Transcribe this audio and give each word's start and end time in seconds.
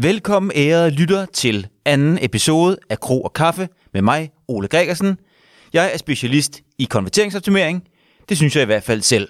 Velkommen 0.00 0.52
ærede 0.54 0.90
lytter 0.90 1.26
til 1.26 1.68
anden 1.84 2.18
episode 2.22 2.78
af 2.90 3.00
Kro 3.00 3.22
og 3.22 3.32
Kaffe 3.32 3.68
med 3.92 4.02
mig, 4.02 4.30
Ole 4.48 4.68
Gregersen. 4.68 5.18
Jeg 5.72 5.92
er 5.92 5.96
specialist 5.96 6.62
i 6.78 6.84
konverteringsoptimering. 6.84 7.84
Det 8.28 8.36
synes 8.36 8.56
jeg 8.56 8.62
i 8.62 8.66
hvert 8.66 8.82
fald 8.82 9.02
selv. 9.02 9.28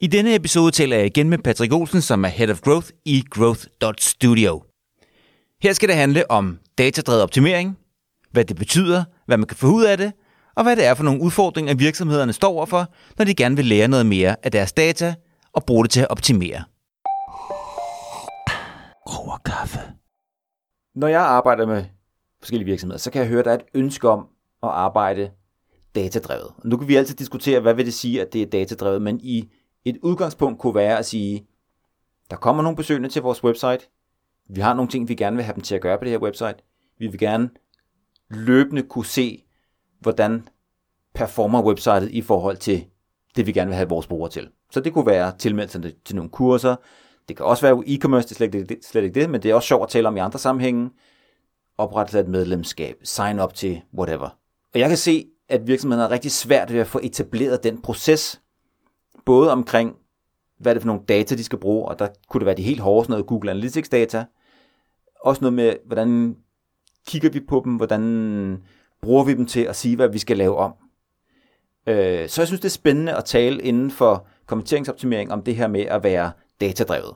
I 0.00 0.06
denne 0.06 0.34
episode 0.34 0.70
taler 0.70 0.96
jeg 0.96 1.06
igen 1.06 1.28
med 1.28 1.38
Patrick 1.38 1.72
Olsen, 1.72 2.02
som 2.02 2.24
er 2.24 2.28
Head 2.28 2.50
of 2.50 2.60
Growth 2.60 2.88
i 3.04 3.24
Growth.studio. 3.30 4.62
Her 5.62 5.72
skal 5.72 5.88
det 5.88 5.96
handle 5.96 6.30
om 6.30 6.58
datadrevet 6.78 7.22
optimering, 7.22 7.78
hvad 8.30 8.44
det 8.44 8.56
betyder, 8.56 9.04
hvad 9.26 9.36
man 9.36 9.46
kan 9.46 9.56
få 9.56 9.66
ud 9.66 9.84
af 9.84 9.98
det, 9.98 10.12
og 10.56 10.62
hvad 10.62 10.76
det 10.76 10.84
er 10.84 10.94
for 10.94 11.04
nogle 11.04 11.20
udfordringer, 11.20 11.74
virksomhederne 11.74 12.32
står 12.32 12.52
overfor, 12.52 12.92
når 13.18 13.24
de 13.24 13.34
gerne 13.34 13.56
vil 13.56 13.66
lære 13.66 13.88
noget 13.88 14.06
mere 14.06 14.36
af 14.42 14.52
deres 14.52 14.72
data 14.72 15.14
og 15.52 15.64
bruge 15.64 15.84
det 15.84 15.90
til 15.90 16.00
at 16.00 16.10
optimere. 16.10 16.62
Kro 19.12 19.28
og 19.28 19.42
kaffe. 19.42 19.78
Når 20.94 21.08
jeg 21.08 21.20
arbejder 21.20 21.66
med 21.66 21.84
forskellige 22.38 22.66
virksomheder, 22.66 22.98
så 22.98 23.10
kan 23.10 23.20
jeg 23.20 23.28
høre, 23.28 23.38
at 23.38 23.44
der 23.44 23.50
er 23.50 23.54
et 23.54 23.64
ønske 23.74 24.08
om 24.08 24.20
at 24.62 24.68
arbejde 24.68 25.30
datadrevet. 25.94 26.46
Og 26.58 26.68
nu 26.68 26.76
kan 26.76 26.88
vi 26.88 26.96
altid 26.96 27.14
diskutere, 27.14 27.60
hvad 27.60 27.74
vil 27.74 27.86
det 27.86 27.94
sige, 27.94 28.22
at 28.22 28.32
det 28.32 28.42
er 28.42 28.46
datadrevet, 28.46 29.02
men 29.02 29.20
i 29.20 29.50
et 29.84 29.98
udgangspunkt 30.02 30.58
kunne 30.58 30.74
være 30.74 30.98
at 30.98 31.06
sige, 31.06 31.46
der 32.30 32.36
kommer 32.36 32.62
nogle 32.62 32.76
besøgende 32.76 33.08
til 33.08 33.22
vores 33.22 33.44
website, 33.44 33.88
vi 34.48 34.60
har 34.60 34.74
nogle 34.74 34.90
ting, 34.90 35.08
vi 35.08 35.14
gerne 35.14 35.36
vil 35.36 35.44
have 35.44 35.54
dem 35.54 35.62
til 35.62 35.74
at 35.74 35.80
gøre 35.80 35.98
på 35.98 36.04
det 36.04 36.10
her 36.10 36.18
website, 36.18 36.56
vi 36.98 37.06
vil 37.06 37.18
gerne 37.18 37.50
løbende 38.30 38.82
kunne 38.82 39.06
se, 39.06 39.44
hvordan 40.00 40.48
performer 41.14 41.62
websitet 41.62 42.10
i 42.10 42.22
forhold 42.22 42.56
til 42.56 42.86
det, 43.36 43.46
vi 43.46 43.52
gerne 43.52 43.68
vil 43.68 43.76
have 43.76 43.88
vores 43.88 44.06
brugere 44.06 44.30
til. 44.30 44.48
Så 44.70 44.80
det 44.80 44.92
kunne 44.92 45.06
være 45.06 45.36
tilmeldelse 45.38 45.94
til 46.04 46.16
nogle 46.16 46.30
kurser, 46.30 46.76
det 47.32 47.36
kan 47.36 47.46
også 47.46 47.66
være 47.66 47.82
e-commerce, 47.86 48.22
det 48.22 48.30
er 48.30 48.34
slet 48.34 48.54
ikke, 48.54 48.76
slet 48.82 49.04
ikke 49.04 49.20
det, 49.20 49.30
men 49.30 49.42
det 49.42 49.50
er 49.50 49.54
også 49.54 49.66
sjovt 49.66 49.82
at 49.82 49.88
tale 49.88 50.08
om 50.08 50.16
i 50.16 50.20
andre 50.20 50.38
sammenhænge. 50.38 50.90
Oprettelse 51.78 52.18
af 52.18 52.22
et 52.22 52.28
medlemskab, 52.28 52.96
sign 53.02 53.40
up 53.40 53.54
til 53.54 53.82
whatever. 53.98 54.28
Og 54.74 54.80
jeg 54.80 54.88
kan 54.88 54.98
se, 54.98 55.26
at 55.48 55.66
virksomheden 55.66 56.00
har 56.00 56.10
rigtig 56.10 56.30
svært 56.30 56.72
ved 56.72 56.80
at 56.80 56.86
få 56.86 57.00
etableret 57.02 57.64
den 57.64 57.82
proces, 57.82 58.40
både 59.24 59.52
omkring, 59.52 59.96
hvad 60.58 60.72
er 60.72 60.74
det 60.74 60.82
for 60.82 60.86
nogle 60.86 61.02
data, 61.08 61.34
de 61.34 61.44
skal 61.44 61.58
bruge, 61.58 61.88
og 61.88 61.98
der 61.98 62.08
kunne 62.28 62.38
det 62.38 62.46
være 62.46 62.56
de 62.56 62.62
helt 62.62 62.80
hårde, 62.80 63.04
sådan 63.04 63.12
noget 63.12 63.26
Google 63.26 63.50
Analytics 63.50 63.88
data, 63.88 64.24
også 65.20 65.40
noget 65.40 65.54
med, 65.54 65.74
hvordan 65.86 66.36
kigger 67.06 67.30
vi 67.30 67.40
på 67.40 67.62
dem, 67.64 67.76
hvordan 67.76 68.62
bruger 69.02 69.24
vi 69.24 69.34
dem 69.34 69.46
til 69.46 69.60
at 69.60 69.76
sige, 69.76 69.96
hvad 69.96 70.08
vi 70.08 70.18
skal 70.18 70.36
lave 70.36 70.56
om. 70.56 70.72
Øh, 71.86 72.28
så 72.28 72.42
jeg 72.42 72.46
synes, 72.46 72.60
det 72.60 72.64
er 72.64 72.68
spændende 72.68 73.16
at 73.16 73.24
tale 73.24 73.62
inden 73.62 73.90
for 73.90 74.26
kommenteringsoptimering 74.46 75.32
om 75.32 75.42
det 75.42 75.56
her 75.56 75.66
med 75.66 75.80
at 75.80 76.02
være 76.02 76.32
datadrevet. 76.60 77.14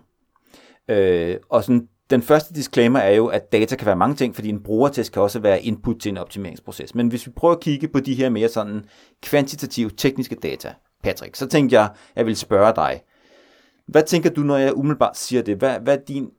Øh, 0.89 1.37
og 1.49 1.65
sådan, 1.65 1.89
den 2.11 2.23
første 2.23 2.55
disclaimer 2.55 2.99
er 2.99 3.11
jo, 3.11 3.27
at 3.27 3.53
data 3.53 3.77
kan 3.77 3.87
være 3.87 3.97
mange 3.97 4.17
ting, 4.17 4.35
fordi 4.35 4.49
en 4.49 4.63
brugertest 4.63 5.13
kan 5.13 5.23
også 5.23 5.39
være 5.39 5.63
input 5.63 6.01
til 6.01 6.09
en 6.09 6.17
optimeringsproces. 6.17 6.95
Men 6.95 7.09
hvis 7.09 7.27
vi 7.27 7.33
prøver 7.37 7.55
at 7.55 7.61
kigge 7.61 7.89
på 7.89 8.01
de 8.01 8.15
her 8.15 8.29
mere 8.29 8.49
sådan 8.49 8.85
kvantitative 9.23 9.91
tekniske 9.91 10.35
data, 10.35 10.75
Patrick, 11.03 11.37
så 11.37 11.49
tænkte 11.49 11.77
jeg, 11.81 11.91
jeg 12.17 12.27
vil 12.27 12.37
spørge 12.37 12.73
dig, 12.77 13.03
hvad 13.87 14.03
tænker 14.03 14.31
du, 14.31 14.41
når 14.41 14.57
jeg 14.57 14.77
umiddelbart 14.77 15.17
siger 15.17 15.43
det? 15.43 15.57
Hvad, 15.57 15.81
hvad, 15.81 15.99
er 15.99 16.03
din, 16.09 16.31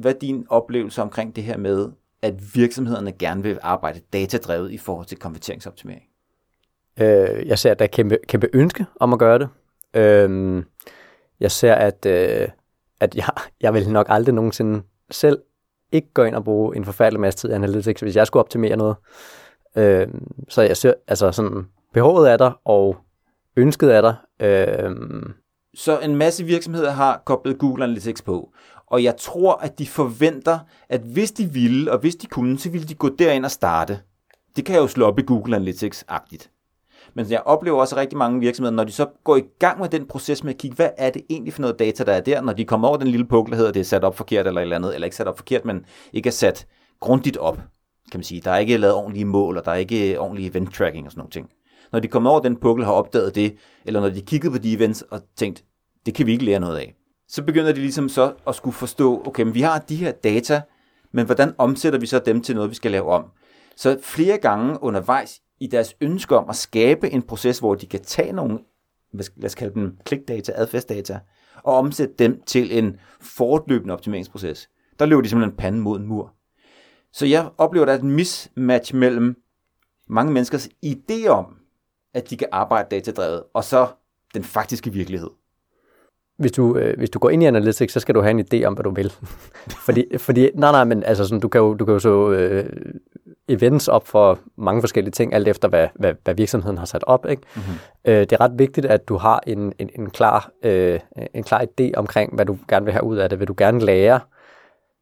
hvad 0.00 0.14
er 0.14 0.18
din 0.18 0.46
oplevelse 0.48 1.02
omkring 1.02 1.36
det 1.36 1.44
her 1.44 1.56
med, 1.56 1.88
at 2.22 2.34
virksomhederne 2.54 3.12
gerne 3.12 3.42
vil 3.42 3.58
arbejde 3.62 4.00
datadrevet 4.12 4.72
i 4.72 4.78
forhold 4.78 5.06
til 5.06 5.18
konverteringsoptimering? 5.18 6.04
Øh, 7.00 7.46
jeg 7.46 7.58
ser, 7.58 7.70
at 7.70 7.78
der 7.78 7.84
er 7.84 7.88
kæmpe, 7.88 8.18
kæmpe 8.28 8.48
ønske 8.52 8.86
om 9.00 9.12
at 9.12 9.18
gøre 9.18 9.38
det. 9.38 9.48
Øh, 9.94 10.62
jeg 11.40 11.50
ser, 11.50 11.74
at, 11.74 12.06
øh, 12.06 12.48
at 13.04 13.16
jeg, 13.16 13.28
jeg 13.60 13.74
vil 13.74 13.90
nok 13.90 14.06
aldrig 14.08 14.34
nogensinde 14.34 14.82
selv 15.10 15.38
ikke 15.92 16.12
gå 16.14 16.24
ind 16.24 16.34
og 16.34 16.44
bruge 16.44 16.76
en 16.76 16.84
forfærdelig 16.84 17.20
masse 17.20 17.38
tid 17.38 17.50
i 17.50 17.52
analytics, 17.52 18.00
hvis 18.00 18.16
jeg 18.16 18.26
skulle 18.26 18.40
optimere 18.40 18.76
noget. 18.76 18.96
Øh, 19.76 20.08
så 20.48 20.62
jeg 20.62 20.76
ser, 20.76 20.92
altså 21.08 21.32
sådan, 21.32 21.66
behovet 21.94 22.30
er 22.30 22.36
der, 22.36 22.60
og 22.64 22.96
ønsket 23.56 23.94
er 23.94 24.00
der. 24.00 24.14
Øh, 24.40 24.96
så 25.74 25.98
en 25.98 26.16
masse 26.16 26.44
virksomheder 26.44 26.90
har 26.90 27.22
koblet 27.24 27.58
Google 27.58 27.84
Analytics 27.84 28.22
på, 28.22 28.52
og 28.86 29.02
jeg 29.04 29.16
tror, 29.16 29.54
at 29.54 29.78
de 29.78 29.86
forventer, 29.86 30.58
at 30.88 31.00
hvis 31.00 31.32
de 31.32 31.44
ville, 31.44 31.92
og 31.92 31.98
hvis 31.98 32.16
de 32.16 32.26
kunne, 32.26 32.58
så 32.58 32.70
ville 32.70 32.88
de 32.88 32.94
gå 32.94 33.08
derind 33.08 33.44
og 33.44 33.50
starte. 33.50 34.00
Det 34.56 34.64
kan 34.64 34.76
jo 34.76 34.86
slå 34.86 35.06
op 35.06 35.18
i 35.18 35.22
Google 35.22 35.56
Analytics-agtigt. 35.56 36.53
Men 37.14 37.30
jeg 37.30 37.42
oplever 37.44 37.80
også 37.80 37.96
rigtig 37.96 38.18
mange 38.18 38.40
virksomheder, 38.40 38.76
når 38.76 38.84
de 38.84 38.92
så 38.92 39.06
går 39.24 39.36
i 39.36 39.42
gang 39.58 39.80
med 39.80 39.88
den 39.88 40.06
proces 40.06 40.44
med 40.44 40.54
at 40.54 40.58
kigge, 40.58 40.74
hvad 40.74 40.90
er 40.98 41.10
det 41.10 41.22
egentlig 41.30 41.52
for 41.52 41.60
noget 41.60 41.78
data, 41.78 42.04
der 42.04 42.12
er 42.12 42.20
der, 42.20 42.40
når 42.40 42.52
de 42.52 42.64
kommer 42.64 42.88
over 42.88 42.96
den 42.96 43.08
lille 43.08 43.26
pukkel, 43.26 43.52
der 43.52 43.56
hedder, 43.56 43.72
det 43.72 43.80
er 43.80 43.84
sat 43.84 44.04
op 44.04 44.16
forkert 44.16 44.46
eller 44.46 44.60
et 44.60 44.62
eller 44.62 44.76
andet, 44.76 44.94
eller 44.94 45.04
ikke 45.04 45.16
sat 45.16 45.28
op 45.28 45.36
forkert, 45.36 45.64
men 45.64 45.84
ikke 46.12 46.26
er 46.26 46.32
sat 46.32 46.66
grundigt 47.00 47.36
op, 47.36 47.56
kan 48.10 48.18
man 48.18 48.24
sige. 48.24 48.40
Der 48.40 48.50
er 48.50 48.58
ikke 48.58 48.76
lavet 48.76 48.94
ordentlige 48.94 49.24
mål, 49.24 49.58
og 49.58 49.64
der 49.64 49.70
er 49.70 49.76
ikke 49.76 50.20
ordentlig 50.20 50.50
event 50.50 50.74
tracking 50.74 51.06
og 51.06 51.12
sådan 51.12 51.20
nogle 51.20 51.30
ting. 51.30 51.48
Når 51.92 52.00
de 52.00 52.08
kommer 52.08 52.30
over 52.30 52.40
den 52.40 52.56
pukkel, 52.56 52.84
har 52.84 52.92
opdaget 52.92 53.34
det, 53.34 53.56
eller 53.84 54.00
når 54.00 54.08
de 54.08 54.22
kiggede 54.22 54.52
på 54.52 54.58
de 54.58 54.74
events 54.74 55.02
og 55.02 55.20
tænkt, 55.36 55.64
det 56.06 56.14
kan 56.14 56.26
vi 56.26 56.32
ikke 56.32 56.44
lære 56.44 56.60
noget 56.60 56.76
af, 56.76 56.94
så 57.28 57.42
begynder 57.42 57.72
de 57.72 57.80
ligesom 57.80 58.08
så 58.08 58.32
at 58.46 58.54
skulle 58.54 58.74
forstå, 58.74 59.22
okay, 59.26 59.42
men 59.42 59.54
vi 59.54 59.60
har 59.60 59.78
de 59.78 59.96
her 59.96 60.12
data, 60.12 60.62
men 61.12 61.26
hvordan 61.26 61.54
omsætter 61.58 61.98
vi 61.98 62.06
så 62.06 62.18
dem 62.18 62.42
til 62.42 62.54
noget, 62.54 62.70
vi 62.70 62.74
skal 62.74 62.90
lave 62.90 63.10
om? 63.10 63.24
Så 63.76 63.98
flere 64.02 64.38
gange 64.38 64.82
undervejs 64.82 65.40
i 65.64 65.66
deres 65.66 65.96
ønske 66.00 66.36
om 66.36 66.48
at 66.48 66.56
skabe 66.56 67.10
en 67.10 67.22
proces, 67.22 67.58
hvor 67.58 67.74
de 67.74 67.86
kan 67.86 68.00
tage 68.00 68.32
nogle, 68.32 68.58
lad 69.12 69.44
os 69.44 69.54
kalde 69.54 69.74
dem 69.74 69.98
klikdata, 70.04 70.52
adfærdsdata, 70.54 71.20
og 71.62 71.74
omsætte 71.74 72.14
dem 72.18 72.42
til 72.46 72.78
en 72.78 72.96
fortløbende 73.20 73.94
optimeringsproces. 73.94 74.70
Der 74.98 75.06
løber 75.06 75.22
de 75.22 75.28
simpelthen 75.28 75.56
panden 75.56 75.80
mod 75.80 76.00
en 76.00 76.06
mur. 76.06 76.34
Så 77.12 77.26
jeg 77.26 77.50
oplever, 77.58 77.84
at 77.84 77.86
der 77.86 77.94
er 77.94 77.98
et 77.98 78.04
mismatch 78.04 78.94
mellem 78.94 79.42
mange 80.08 80.32
menneskers 80.32 80.68
idé 80.86 81.26
om, 81.26 81.56
at 82.14 82.30
de 82.30 82.36
kan 82.36 82.48
arbejde 82.52 82.88
datadrevet, 82.90 83.42
og 83.54 83.64
så 83.64 83.88
den 84.34 84.44
faktiske 84.44 84.92
virkelighed. 84.92 85.30
Hvis 86.38 86.52
du, 86.52 86.76
øh, 86.76 86.96
hvis 86.98 87.10
du 87.10 87.18
går 87.18 87.30
ind 87.30 87.42
i 87.42 87.46
Analytics, 87.46 87.92
så 87.92 88.00
skal 88.00 88.14
du 88.14 88.20
have 88.20 88.30
en 88.30 88.46
idé 88.52 88.64
om, 88.64 88.74
hvad 88.74 88.84
du 88.84 88.90
vil. 88.90 89.12
fordi, 89.86 90.18
fordi, 90.18 90.50
nej, 90.54 90.72
nej, 90.72 90.84
men 90.84 91.02
altså 91.02 91.24
sådan, 91.24 91.40
du 91.40 91.48
kan 91.48 91.60
jo, 91.60 91.74
du 91.74 91.84
kan 91.84 91.92
jo 91.92 91.98
så 91.98 92.30
øh, 92.30 92.64
events 93.48 93.88
op 93.88 94.06
for 94.06 94.38
mange 94.56 94.82
forskellige 94.82 95.12
ting, 95.12 95.34
alt 95.34 95.48
efter 95.48 95.68
hvad, 95.68 95.88
hvad, 95.94 96.14
hvad 96.24 96.34
virksomheden 96.34 96.78
har 96.78 96.84
sat 96.84 97.04
op. 97.06 97.26
Ikke? 97.30 97.42
Mm-hmm. 97.56 97.74
Øh, 98.04 98.20
det 98.20 98.32
er 98.32 98.40
ret 98.40 98.58
vigtigt, 98.58 98.86
at 98.86 99.08
du 99.08 99.16
har 99.16 99.40
en, 99.46 99.72
en, 99.78 99.90
en, 99.98 100.10
klar, 100.10 100.50
øh, 100.64 101.00
en 101.34 101.42
klar 101.42 101.64
idé 101.64 101.90
omkring, 101.96 102.34
hvad 102.34 102.46
du 102.46 102.58
gerne 102.68 102.84
vil 102.84 102.92
have 102.92 103.04
ud 103.04 103.16
af 103.16 103.28
det. 103.28 103.38
Vil 103.38 103.48
du 103.48 103.54
gerne 103.56 103.80
lære, 103.80 104.20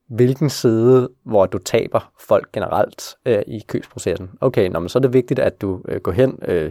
hvilken 0.08 0.50
side, 0.50 1.08
hvor 1.24 1.46
du 1.46 1.58
taber 1.58 2.12
folk 2.20 2.52
generelt 2.52 3.16
øh, 3.26 3.42
i 3.46 3.62
købsprocessen? 3.68 4.30
Okay, 4.40 4.68
nå, 4.68 4.78
men 4.78 4.88
så 4.88 4.98
er 4.98 5.00
det 5.00 5.12
vigtigt, 5.12 5.40
at 5.40 5.60
du 5.60 5.82
øh, 5.88 6.00
går 6.00 6.12
hen, 6.12 6.38
øh, 6.48 6.70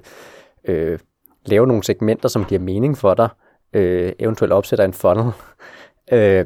øh, 0.67 0.99
laver 1.45 1.65
nogle 1.65 1.83
segmenter, 1.83 2.29
som 2.29 2.45
giver 2.45 2.61
mening 2.61 2.97
for 2.97 3.13
dig, 3.13 3.29
øh, 3.73 4.13
eventuelt 4.19 4.53
opsætter 4.53 4.85
en 4.85 4.93
funnel, 4.93 5.31
øh, 6.13 6.45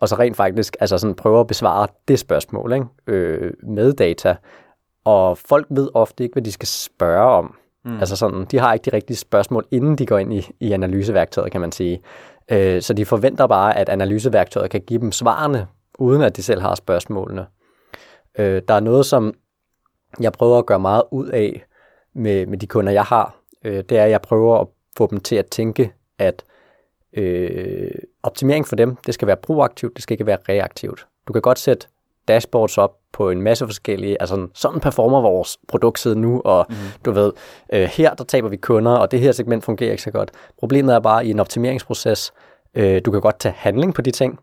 og 0.00 0.08
så 0.08 0.14
rent 0.18 0.36
faktisk 0.36 0.76
altså 0.80 0.98
sådan 0.98 1.14
prøver 1.14 1.40
at 1.40 1.46
besvare 1.46 1.86
det 2.08 2.18
spørgsmål 2.18 2.72
ikke? 2.72 2.86
Øh, 3.06 3.52
med 3.62 3.92
data. 3.92 4.36
Og 5.04 5.38
folk 5.38 5.66
ved 5.70 5.88
ofte 5.94 6.24
ikke, 6.24 6.32
hvad 6.32 6.42
de 6.42 6.52
skal 6.52 6.68
spørge 6.68 7.30
om. 7.30 7.54
Mm. 7.84 7.98
Altså 7.98 8.16
sådan, 8.16 8.44
de 8.44 8.58
har 8.58 8.74
ikke 8.74 8.90
de 8.90 8.96
rigtige 8.96 9.16
spørgsmål, 9.16 9.66
inden 9.70 9.96
de 9.96 10.06
går 10.06 10.18
ind 10.18 10.34
i, 10.34 10.48
i 10.60 10.72
analyseværktøjet, 10.72 11.52
kan 11.52 11.60
man 11.60 11.72
sige. 11.72 12.02
Øh, 12.50 12.82
så 12.82 12.94
de 12.94 13.04
forventer 13.04 13.46
bare, 13.46 13.76
at 13.76 13.88
analyseværktøjet 13.88 14.70
kan 14.70 14.80
give 14.80 15.00
dem 15.00 15.12
svarene, 15.12 15.66
uden 15.98 16.22
at 16.22 16.36
de 16.36 16.42
selv 16.42 16.60
har 16.60 16.74
spørgsmålene. 16.74 17.46
Øh, 18.38 18.62
der 18.68 18.74
er 18.74 18.80
noget, 18.80 19.06
som 19.06 19.34
jeg 20.20 20.32
prøver 20.32 20.58
at 20.58 20.66
gøre 20.66 20.80
meget 20.80 21.02
ud 21.10 21.28
af 21.28 21.64
med, 22.14 22.46
med 22.46 22.58
de 22.58 22.66
kunder, 22.66 22.92
jeg 22.92 23.04
har. 23.04 23.36
Øh, 23.64 23.84
det 23.88 23.98
er, 23.98 24.04
at 24.04 24.10
jeg 24.10 24.20
prøver 24.20 24.58
at 24.58 24.66
få 24.96 25.06
dem 25.06 25.20
til 25.20 25.36
at 25.36 25.46
tænke, 25.46 25.92
at 26.18 26.44
øh, 27.12 27.90
optimering 28.22 28.68
for 28.68 28.76
dem, 28.76 28.96
det 29.06 29.14
skal 29.14 29.28
være 29.28 29.36
proaktivt, 29.36 29.94
det 29.96 30.02
skal 30.02 30.14
ikke 30.14 30.26
være 30.26 30.38
reaktivt. 30.48 31.06
Du 31.28 31.32
kan 31.32 31.42
godt 31.42 31.58
sætte 31.58 31.86
dashboards 32.28 32.78
op 32.78 32.96
på 33.12 33.30
en 33.30 33.42
masse 33.42 33.66
forskellige, 33.66 34.16
altså 34.20 34.46
sådan 34.54 34.80
performer 34.80 35.20
vores 35.20 35.58
produktside 35.68 36.16
nu, 36.16 36.40
og 36.44 36.66
mm. 36.68 36.74
du 37.04 37.12
ved, 37.12 37.32
øh, 37.72 37.82
her 37.82 38.14
der 38.14 38.24
taber 38.24 38.48
vi 38.48 38.56
kunder, 38.56 38.92
og 38.92 39.10
det 39.10 39.20
her 39.20 39.32
segment 39.32 39.64
fungerer 39.64 39.90
ikke 39.90 40.02
så 40.02 40.10
godt. 40.10 40.30
Problemet 40.58 40.94
er 40.94 41.00
bare 41.00 41.26
i 41.26 41.30
en 41.30 41.40
optimeringsproces, 41.40 42.32
øh, 42.74 43.00
du 43.04 43.10
kan 43.10 43.20
godt 43.20 43.38
tage 43.38 43.54
handling 43.56 43.94
på 43.94 44.02
de 44.02 44.10
ting, 44.10 44.38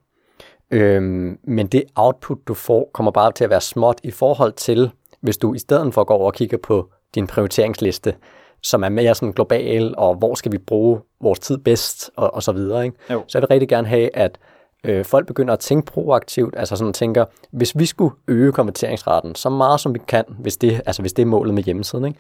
øh, 0.72 1.02
men 1.44 1.68
det 1.68 1.84
output 1.96 2.38
du 2.48 2.54
får, 2.54 2.90
kommer 2.94 3.12
bare 3.12 3.32
til 3.32 3.44
at 3.44 3.50
være 3.50 3.62
småt 3.62 4.00
i 4.04 4.12
forhold 4.12 4.54
til, 4.54 4.92
hvis 5.22 5.38
du 5.38 5.54
i 5.54 5.60
stedet 5.60 5.94
for 5.94 6.04
går 6.04 6.16
over 6.16 6.26
og 6.26 6.34
kigger 6.34 6.58
på 6.58 6.90
din 7.16 7.28
prioriteringsliste, 7.28 8.16
som 8.64 8.84
er 8.84 8.90
mere 8.90 9.16
sådan 9.16 9.32
global, 9.32 9.94
og 9.98 10.16
hvor 10.16 10.36
skal 10.36 10.52
vi 10.52 10.58
bruge 10.58 11.00
vores 11.22 11.40
tid 11.40 11.58
bedst, 11.58 12.12
og, 12.16 12.34
og 12.34 12.44
så 12.44 12.52
videre. 12.52 12.86
Ikke? 12.86 12.98
Så 13.28 13.38
jeg 13.38 13.42
vil 13.42 13.48
rigtig 13.48 13.70
gerne 13.70 13.88
have, 13.88 14.16
at 14.16 14.38
øh, 14.84 15.06
folk 15.06 15.28
begynder 15.28 15.54
at 15.54 15.60
tænke 15.60 15.86
proaktivt, 15.86 16.54
altså 16.58 16.76
sådan 16.76 16.94
tænker, 16.94 17.26
hvis 17.52 17.80
vi 17.80 17.86
skulle 17.86 18.16
øge 18.28 18.52
konverteringsraten 18.52 19.36
så 19.36 19.50
meget 19.50 19.80
som 19.80 19.94
vi 19.94 20.00
kan, 20.08 20.24
hvis 20.40 20.58
det, 20.58 20.82
altså 20.86 21.02
hvis 21.02 21.14
det 21.14 21.22
er 21.22 21.26
målet 21.26 21.54
med 21.54 21.64
hjemmesiden, 21.64 22.06
ikke? 22.06 22.20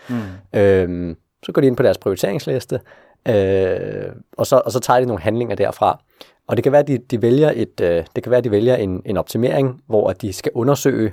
Mm. 0.54 0.60
Øhm, 0.60 1.18
så 1.44 1.52
går 1.52 1.62
de 1.62 1.68
ind 1.68 1.78
på 1.78 1.84
deres 1.84 1.98
prioriteringsliste, 1.98 2.80
Øh, 3.28 4.12
og, 4.38 4.48
så, 4.48 4.62
og 4.66 4.72
så 4.72 4.80
tager 4.80 5.00
de 5.00 5.06
nogle 5.06 5.22
handlinger 5.22 5.56
derfra. 5.56 6.00
Og 6.48 6.58
det 6.58 6.64
kan 6.64 6.72
være, 6.72 6.82
at 6.82 6.88
de, 6.88 6.98
de 6.98 7.22
vælger, 7.22 7.52
et, 7.56 7.82
øh, 7.82 8.06
det 8.16 8.24
kan 8.24 8.30
være, 8.30 8.38
at 8.38 8.44
de 8.44 8.52
vælger 8.52 8.76
en, 8.76 9.02
en 9.06 9.18
optimering, 9.18 9.84
hvor 9.88 10.12
de 10.12 10.34
skal 10.34 10.52
undersøge, 10.56 11.06
øh, 11.06 11.12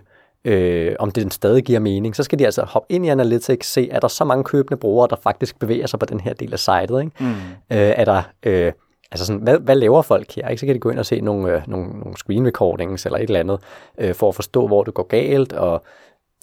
om 0.98 1.10
den 1.10 1.30
stadig 1.30 1.64
giver 1.64 1.80
mening. 1.80 2.16
Så 2.16 2.22
skal 2.22 2.38
de 2.38 2.44
altså 2.44 2.62
hoppe 2.62 2.92
ind 2.92 3.06
i 3.06 3.08
Analytics, 3.08 3.72
se, 3.72 3.90
er 3.90 4.00
der 4.00 4.08
så 4.08 4.24
mange 4.24 4.44
købende 4.44 4.76
brugere, 4.76 5.08
der 5.10 5.16
faktisk 5.22 5.58
bevæger 5.58 5.86
sig 5.86 5.98
på 5.98 6.06
den 6.06 6.20
her 6.20 6.34
del 6.34 6.52
af 6.52 6.58
sitet? 6.58 7.00
Ikke? 7.00 7.10
Mm. 7.20 7.26
Øh, 7.26 7.36
er 7.70 8.04
der... 8.04 8.22
Øh, 8.42 8.72
altså 9.10 9.26
sådan, 9.26 9.42
hvad, 9.42 9.58
hvad 9.58 9.76
laver 9.76 10.02
folk 10.02 10.34
her? 10.34 10.48
Ikke? 10.48 10.60
Så 10.60 10.66
kan 10.66 10.74
de 10.74 10.80
gå 10.80 10.90
ind 10.90 10.98
og 10.98 11.06
se 11.06 11.20
nogle, 11.20 11.52
øh, 11.52 11.62
nogle, 11.66 11.88
nogle 11.88 12.16
screen 12.16 12.46
recordings 12.46 13.06
eller 13.06 13.18
et 13.18 13.22
eller 13.22 13.40
andet, 13.40 13.58
øh, 13.98 14.14
for 14.14 14.28
at 14.28 14.34
forstå, 14.34 14.66
hvor 14.66 14.84
det 14.84 14.94
går 14.94 15.06
galt, 15.06 15.52
og 15.52 15.84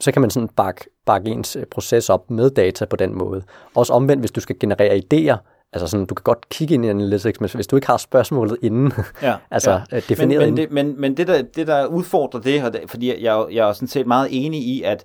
så 0.02 0.12
kan 0.12 0.22
man 0.22 0.30
sådan 0.30 0.50
bakke, 0.56 0.86
bakke 1.06 1.32
ens 1.32 1.56
øh, 1.56 1.66
proces 1.66 2.10
op 2.10 2.32
med 2.32 2.50
data 2.50 2.86
på 2.86 2.96
den 2.96 3.18
måde. 3.18 3.44
Også 3.76 3.94
omvendt, 3.94 4.22
hvis 4.22 4.32
du 4.32 4.42
skal 4.42 4.60
generere 4.60 5.02
idéer, 5.04 5.38
altså 5.74 5.88
sådan, 5.88 6.06
du 6.06 6.16
kan 6.16 6.24
godt 6.24 6.50
kigge 6.50 6.74
ind 6.74 6.86
i 6.86 6.88
Analytics, 6.88 7.42
men 7.42 7.50
hvis 7.54 7.68
du 7.68 7.76
ikke 7.76 7.88
har 7.88 7.98
spørgsmålet 7.98 8.58
inden, 8.62 8.94
ja, 9.22 9.36
altså 9.52 9.72
ja. 9.72 9.98
Øh, 9.98 10.04
defineret 10.10 10.42
men, 10.42 10.50
men, 10.50 10.58
det, 10.58 10.72
men, 10.72 11.02
men 11.02 11.18
det, 11.18 11.28
der, 11.28 11.42
det, 11.42 11.68
der 11.68 11.86
udfordrer 11.86 12.42
det, 12.42 12.64
og 12.64 12.74
det, 12.74 12.82
fordi 12.88 13.24
jeg, 13.24 13.46
jeg 13.52 13.70
er 13.70 13.74
sådan 13.74 13.88
set 13.88 14.08
meget 14.08 14.28
enig 14.32 14.62
i, 14.62 14.84
at, 14.84 15.04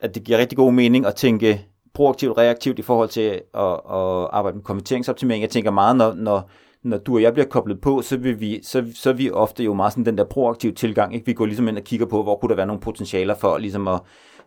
at 0.00 0.14
det 0.14 0.24
giver 0.24 0.38
rigtig 0.38 0.58
god 0.58 0.72
mening 0.72 1.06
at 1.06 1.14
tænke 1.14 1.66
proaktivt, 1.94 2.38
reaktivt 2.38 2.78
i 2.78 2.82
forhold 2.82 3.08
til 3.08 3.40
at, 3.54 3.72
at 3.72 4.28
arbejde 4.32 4.56
med 4.56 4.64
konverteringsoptimering. 4.64 5.42
Jeg 5.42 5.50
tænker 5.50 5.70
meget, 5.70 5.96
når, 5.96 6.14
når, 6.14 6.50
når 6.82 6.98
du 6.98 7.14
og 7.14 7.22
jeg 7.22 7.32
bliver 7.32 7.46
koblet 7.46 7.80
på, 7.80 8.02
så, 8.02 8.16
vil 8.16 8.40
vi, 8.40 8.60
så, 8.62 8.84
så 8.94 9.10
er 9.10 9.14
vi 9.14 9.30
ofte 9.30 9.64
jo 9.64 9.74
meget 9.74 9.92
sådan 9.92 10.06
den 10.06 10.18
der 10.18 10.24
proaktive 10.24 10.72
tilgang. 10.72 11.14
Ikke? 11.14 11.26
Vi 11.26 11.32
går 11.32 11.46
ligesom 11.46 11.68
ind 11.68 11.78
og 11.78 11.84
kigger 11.84 12.06
på, 12.06 12.22
hvor 12.22 12.36
kunne 12.36 12.48
der 12.48 12.56
være 12.56 12.66
nogle 12.66 12.80
potentialer 12.80 13.34
for, 13.34 13.58
ligesom 13.58 13.88
at, 13.88 14.00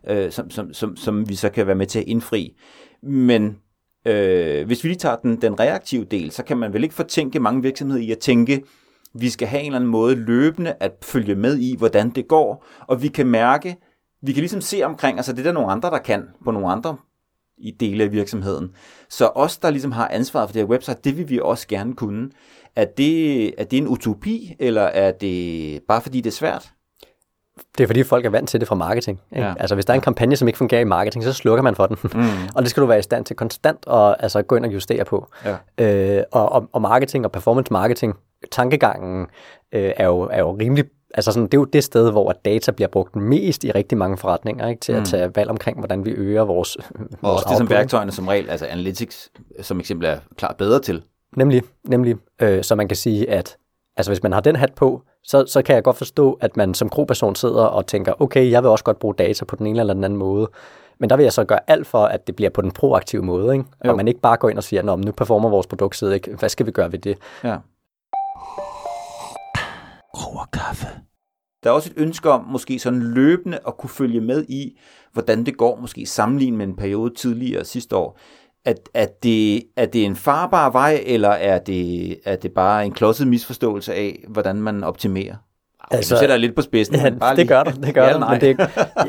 øh, 0.08 0.32
som, 0.32 0.50
som, 0.50 0.72
som, 0.72 0.96
som 0.96 1.28
vi 1.28 1.34
så 1.34 1.48
kan 1.48 1.66
være 1.66 1.76
med 1.76 1.86
til 1.86 1.98
at 1.98 2.04
indfri. 2.04 2.56
Men 3.02 3.56
øh, 4.04 4.66
hvis 4.66 4.84
vi 4.84 4.88
lige 4.88 4.98
tager 4.98 5.16
den, 5.16 5.42
den 5.42 5.60
reaktive 5.60 6.04
del, 6.04 6.30
så 6.30 6.42
kan 6.42 6.56
man 6.56 6.72
vel 6.72 6.82
ikke 6.82 6.94
fortænke 6.94 7.40
mange 7.40 7.62
virksomheder 7.62 8.02
i 8.02 8.10
at 8.10 8.18
tænke, 8.18 8.62
vi 9.14 9.30
skal 9.30 9.48
have 9.48 9.60
en 9.60 9.66
eller 9.66 9.78
anden 9.78 9.90
måde 9.90 10.14
løbende 10.14 10.74
at 10.80 10.92
følge 11.02 11.34
med 11.34 11.58
i, 11.58 11.76
hvordan 11.76 12.10
det 12.10 12.28
går, 12.28 12.66
og 12.88 13.02
vi 13.02 13.08
kan 13.08 13.26
mærke, 13.26 13.76
vi 14.22 14.32
kan 14.32 14.40
ligesom 14.40 14.60
se 14.60 14.82
omkring, 14.82 15.16
altså 15.16 15.32
det 15.32 15.38
er 15.38 15.44
der 15.44 15.52
nogle 15.52 15.72
andre, 15.72 15.90
der 15.90 15.98
kan 15.98 16.24
på 16.44 16.50
nogle 16.50 16.68
andre 16.68 16.96
i 17.58 17.70
dele 17.70 18.04
af 18.04 18.12
virksomheden. 18.12 18.70
Så 19.08 19.26
os, 19.26 19.58
der 19.58 19.70
ligesom 19.70 19.92
har 19.92 20.08
ansvaret 20.08 20.48
for 20.48 20.52
det 20.52 20.62
her 20.62 20.68
website, 20.68 21.00
det 21.04 21.18
vil 21.18 21.28
vi 21.28 21.40
også 21.42 21.68
gerne 21.68 21.94
kunne. 21.94 22.30
Er 22.76 22.84
det, 22.84 23.44
er 23.60 23.64
det 23.64 23.76
en 23.76 23.88
utopi, 23.88 24.56
eller 24.58 24.82
er 24.82 25.12
det 25.12 25.82
bare 25.88 26.00
fordi 26.02 26.20
det 26.20 26.30
er 26.30 26.34
svært? 26.34 26.72
Det 27.78 27.84
er 27.84 27.86
fordi 27.86 28.02
folk 28.02 28.26
er 28.26 28.30
vant 28.30 28.48
til 28.48 28.60
det 28.60 28.68
fra 28.68 28.74
marketing. 28.74 29.20
Ikke? 29.32 29.46
Ja. 29.46 29.54
Altså 29.60 29.74
hvis 29.74 29.84
der 29.84 29.92
er 29.92 29.94
en 29.94 30.00
kampagne, 30.00 30.36
som 30.36 30.48
ikke 30.48 30.58
fungerer 30.58 30.80
i 30.80 30.84
marketing, 30.84 31.24
så 31.24 31.32
slukker 31.32 31.62
man 31.62 31.74
for 31.74 31.86
den. 31.86 31.96
Mm. 32.14 32.20
og 32.56 32.62
det 32.62 32.70
skal 32.70 32.80
du 32.80 32.86
være 32.86 32.98
i 32.98 33.02
stand 33.02 33.24
til 33.24 33.36
konstant 33.36 33.78
at 33.90 34.16
altså, 34.18 34.42
gå 34.42 34.56
ind 34.56 34.64
og 34.64 34.72
justere 34.72 35.04
på. 35.04 35.28
Ja. 35.78 36.16
Øh, 36.18 36.24
og, 36.32 36.52
og, 36.52 36.68
og 36.72 36.82
marketing 36.82 37.24
og 37.24 37.32
performance 37.32 37.72
marketing, 37.72 38.14
tankegangen 38.52 39.26
øh, 39.72 39.92
er, 39.96 40.06
jo, 40.06 40.20
er 40.32 40.38
jo 40.38 40.56
rimelig 40.56 40.84
altså 41.14 41.32
sådan, 41.32 41.46
det 41.46 41.54
er 41.54 41.58
jo 41.58 41.64
det 41.64 41.84
sted, 41.84 42.10
hvor 42.10 42.32
data 42.44 42.70
bliver 42.72 42.88
brugt 42.88 43.16
mest 43.16 43.64
i 43.64 43.70
rigtig 43.70 43.98
mange 43.98 44.16
forretninger, 44.16 44.68
ikke? 44.68 44.80
til 44.80 44.94
mm. 44.94 45.00
at 45.00 45.06
tage 45.06 45.30
valg 45.36 45.50
omkring, 45.50 45.78
hvordan 45.78 46.04
vi 46.04 46.10
øger 46.10 46.42
vores 46.42 46.76
Og 46.76 46.84
vores 47.22 47.42
også 47.42 47.46
det 47.48 47.58
som 47.58 47.70
værktøjerne 47.70 48.12
som 48.12 48.28
regel, 48.28 48.50
altså 48.50 48.66
analytics 48.66 49.30
som 49.60 49.80
eksempel 49.80 50.08
er 50.08 50.18
klart 50.36 50.56
bedre 50.56 50.80
til. 50.80 51.02
Nemlig, 51.36 51.62
nemlig. 51.84 52.16
Øh, 52.42 52.64
så 52.64 52.74
man 52.74 52.88
kan 52.88 52.96
sige, 52.96 53.30
at 53.30 53.56
altså 53.96 54.10
hvis 54.10 54.22
man 54.22 54.32
har 54.32 54.40
den 54.40 54.56
hat 54.56 54.72
på, 54.74 55.02
så, 55.24 55.46
så 55.46 55.62
kan 55.62 55.74
jeg 55.74 55.84
godt 55.84 55.96
forstå, 55.96 56.38
at 56.40 56.56
man 56.56 56.74
som 56.74 56.88
groperson 56.88 57.34
sidder 57.34 57.64
og 57.64 57.86
tænker, 57.86 58.22
okay, 58.22 58.50
jeg 58.50 58.62
vil 58.62 58.70
også 58.70 58.84
godt 58.84 58.98
bruge 58.98 59.14
data 59.14 59.44
på 59.44 59.56
den 59.56 59.66
ene 59.66 59.80
eller 59.80 59.94
den 59.94 60.04
anden 60.04 60.18
måde. 60.18 60.48
Men 60.98 61.10
der 61.10 61.16
vil 61.16 61.22
jeg 61.22 61.32
så 61.32 61.44
gøre 61.44 61.60
alt 61.66 61.86
for, 61.86 62.04
at 62.04 62.26
det 62.26 62.36
bliver 62.36 62.50
på 62.50 62.62
den 62.62 62.70
proaktive 62.70 63.22
måde, 63.22 63.52
ikke? 63.54 63.64
og 63.80 63.96
man 63.96 64.08
ikke 64.08 64.20
bare 64.20 64.36
går 64.36 64.48
ind 64.48 64.58
og 64.58 64.64
siger, 64.64 64.96
nu 64.96 65.12
performer 65.12 65.48
vores 65.48 65.66
produkt, 65.66 66.02
ikke? 66.02 66.36
hvad 66.38 66.48
skal 66.48 66.66
vi 66.66 66.70
gøre 66.70 66.92
ved 66.92 66.98
det? 66.98 67.18
Ja. 67.44 67.56
kaffe. 70.52 70.86
Der 71.62 71.70
er 71.70 71.74
også 71.74 71.90
et 71.96 72.02
ønske 72.02 72.30
om 72.30 72.44
måske 72.44 72.78
sådan 72.78 73.02
løbende 73.02 73.58
at 73.66 73.76
kunne 73.76 73.90
følge 73.90 74.20
med 74.20 74.44
i, 74.48 74.78
hvordan 75.12 75.46
det 75.46 75.56
går, 75.56 75.76
måske 75.76 76.06
sammenlignet 76.06 76.58
med 76.58 76.66
en 76.66 76.76
periode 76.76 77.14
tidligere 77.14 77.64
sidste 77.64 77.96
år. 77.96 78.18
At, 78.64 78.88
at 78.94 79.22
det, 79.22 79.62
er 79.76 79.86
det 79.86 80.04
en 80.04 80.16
farbar 80.16 80.70
vej, 80.70 81.02
eller 81.06 81.28
er 81.28 81.58
det, 81.58 82.16
er 82.24 82.36
det 82.36 82.52
bare 82.52 82.86
en 82.86 82.92
klodset 82.92 83.26
misforståelse 83.28 83.94
af, 83.94 84.24
hvordan 84.28 84.56
man 84.56 84.84
optimerer? 84.84 85.34
Altså, 85.90 86.14
du 86.14 86.18
sætter 86.18 86.36
lidt 86.36 86.54
på 86.56 86.62
spidsen. 86.62 86.96
Ja, 87.00 87.10
bare 87.10 87.36
det 87.36 87.48
gør 87.48 87.62
du, 87.62 87.70
det 87.82 87.94
gør 87.94 88.04
ja, 88.04 88.12
du. 88.12 88.18
Men 88.18 88.40
det, 88.40 88.58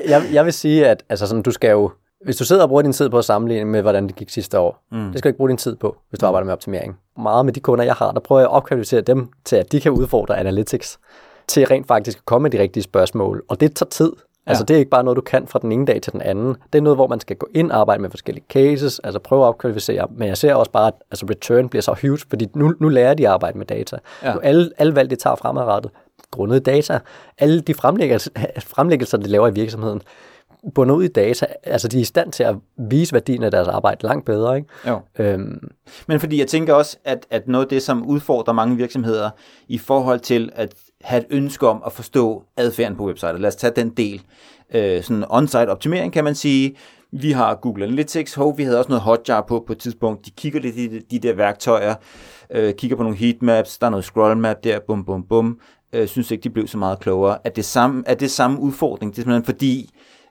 jeg, 0.07 0.23
jeg 0.33 0.45
vil 0.45 0.53
sige, 0.53 0.87
at 0.87 1.03
altså 1.09 1.27
sådan, 1.27 1.43
du 1.43 1.51
skal 1.51 1.71
jo, 1.71 1.91
hvis 2.25 2.37
du 2.37 2.45
sidder 2.45 2.63
og 2.63 2.69
bruger 2.69 2.81
din 2.81 2.93
tid 2.93 3.09
på 3.09 3.17
at 3.17 3.25
sammenligne 3.25 3.65
med, 3.65 3.81
hvordan 3.81 4.07
det 4.07 4.15
gik 4.15 4.29
sidste 4.29 4.59
år, 4.59 4.83
mm. 4.91 5.09
det 5.09 5.17
skal 5.17 5.29
du 5.29 5.29
ikke 5.29 5.37
bruge 5.37 5.49
din 5.49 5.57
tid 5.57 5.75
på, 5.75 5.97
hvis 6.09 6.19
du 6.19 6.25
mm. 6.25 6.27
arbejder 6.27 6.45
med 6.45 6.53
optimering. 6.53 6.97
Meget 7.17 7.45
med 7.45 7.53
de 7.53 7.59
kunder, 7.59 7.85
jeg 7.85 7.93
har, 7.95 8.11
der 8.11 8.19
prøver 8.19 8.41
jeg 8.41 8.47
at 8.49 8.53
opkvalificere 8.53 9.01
dem 9.01 9.29
til, 9.45 9.55
at 9.55 9.71
de 9.71 9.81
kan 9.81 9.91
udfordre 9.91 10.37
analytics 10.39 10.99
til 11.47 11.67
rent 11.67 11.87
faktisk 11.87 12.17
at 12.17 12.25
komme 12.25 12.43
med 12.43 12.51
de 12.51 12.59
rigtige 12.59 12.83
spørgsmål. 12.83 13.43
Og 13.49 13.59
det 13.59 13.75
tager 13.75 13.89
tid. 13.89 14.11
Altså, 14.51 14.63
det 14.63 14.73
er 14.73 14.77
ikke 14.77 14.91
bare 14.91 15.03
noget, 15.03 15.15
du 15.15 15.21
kan 15.21 15.47
fra 15.47 15.59
den 15.59 15.71
ene 15.71 15.85
dag 15.85 16.01
til 16.01 16.13
den 16.13 16.21
anden. 16.21 16.55
Det 16.73 16.79
er 16.79 16.83
noget, 16.83 16.97
hvor 16.97 17.07
man 17.07 17.19
skal 17.19 17.35
gå 17.35 17.47
ind 17.53 17.71
og 17.71 17.79
arbejde 17.79 18.01
med 18.01 18.09
forskellige 18.09 18.45
cases, 18.49 18.99
altså 18.99 19.19
prøve 19.19 19.43
at 19.43 19.47
opkvalificere. 19.47 20.07
Men 20.11 20.27
jeg 20.27 20.37
ser 20.37 20.53
også 20.53 20.71
bare, 20.71 20.87
at 20.87 20.93
altså, 21.11 21.25
return 21.29 21.69
bliver 21.69 21.81
så 21.81 21.95
huge, 22.01 22.19
fordi 22.29 22.47
nu, 22.55 22.73
nu 22.79 22.89
lærer 22.89 23.13
de 23.13 23.27
at 23.27 23.33
arbejde 23.33 23.57
med 23.57 23.65
data. 23.65 23.97
Ja. 24.23 24.33
Nu, 24.33 24.39
alle, 24.39 24.71
alle 24.77 24.95
valg, 24.95 25.09
de 25.09 25.15
tager 25.15 25.35
fremadrettet, 25.35 25.91
grundet 26.31 26.65
data. 26.65 26.99
Alle 27.37 27.61
de 27.61 27.73
fremlæggelser, 27.73 28.31
fremlæggelser, 28.75 29.17
de 29.17 29.27
laver 29.27 29.47
i 29.47 29.53
virksomheden, 29.53 30.01
bunder 30.75 30.95
ud 30.95 31.03
i 31.03 31.07
data. 31.07 31.45
Altså, 31.63 31.87
de 31.87 31.97
er 31.97 32.01
i 32.01 32.05
stand 32.05 32.31
til 32.31 32.43
at 32.43 32.55
vise 32.77 33.13
værdien 33.13 33.43
af 33.43 33.51
deres 33.51 33.67
arbejde 33.67 34.07
langt 34.07 34.25
bedre. 34.25 34.55
Ikke? 34.55 34.67
Jo. 34.87 34.99
Øhm. 35.19 35.71
Men 36.07 36.19
fordi 36.19 36.39
jeg 36.39 36.47
tænker 36.47 36.73
også, 36.73 36.97
at, 37.05 37.25
at 37.29 37.47
noget 37.47 37.65
af 37.65 37.69
det, 37.69 37.81
som 37.81 38.05
udfordrer 38.05 38.53
mange 38.53 38.77
virksomheder 38.77 39.29
i 39.67 39.77
forhold 39.77 40.19
til 40.19 40.51
at 40.55 40.73
have 41.03 41.21
et 41.21 41.27
ønske 41.29 41.67
om 41.67 41.83
at 41.85 41.93
forstå 41.93 42.43
adfærden 42.57 42.97
på 42.97 43.05
websitet. 43.05 43.39
Lad 43.39 43.47
os 43.47 43.55
tage 43.55 43.73
den 43.75 43.89
del. 43.89 44.21
Øh, 44.73 45.03
sådan 45.03 45.23
on-site 45.23 45.67
optimering 45.67 46.13
kan 46.13 46.23
man 46.23 46.35
sige. 46.35 46.75
Vi 47.11 47.31
har 47.31 47.55
Google 47.55 47.83
Analytics. 47.83 48.33
Hov, 48.33 48.57
vi 48.57 48.63
havde 48.63 48.77
også 48.77 48.89
noget 48.89 49.01
Hotjar 49.01 49.41
på 49.41 49.63
på 49.67 49.73
et 49.73 49.79
tidspunkt. 49.79 50.25
De 50.25 50.31
kigger 50.31 50.59
lidt 50.59 50.77
i 50.77 50.87
de, 50.87 51.01
de 51.11 51.19
der 51.19 51.33
værktøjer. 51.33 51.95
Øh, 52.51 52.73
kigger 52.73 52.97
på 52.97 53.03
nogle 53.03 53.17
heatmaps. 53.17 53.77
Der 53.77 53.85
er 53.85 53.89
noget 53.89 54.05
scroll 54.05 54.37
map 54.37 54.63
der. 54.63 54.79
Bum, 54.87 55.05
bum, 55.05 55.23
bum. 55.23 55.59
Øh, 55.93 56.07
synes 56.07 56.31
ikke, 56.31 56.43
de 56.43 56.49
blev 56.49 56.67
så 56.67 56.77
meget 56.77 56.99
klogere. 56.99 57.37
Er 57.43 57.49
det 57.49 57.65
samme, 57.65 58.03
er 58.05 58.13
det 58.13 58.31
samme 58.31 58.59
udfordring? 58.59 59.11
Det 59.11 59.17
er 59.17 59.21
simpelthen 59.21 59.45
fordi, 59.45 59.89